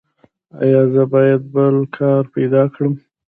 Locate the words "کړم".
2.73-2.93